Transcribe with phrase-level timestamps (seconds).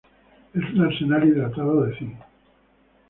[0.55, 2.15] Es un arseniato hidratado de cinc.